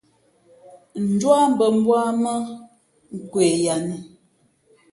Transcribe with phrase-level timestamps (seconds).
[1.07, 2.33] Ndū á mbᾱ mbú á mά
[3.17, 3.97] nkwe ya nu.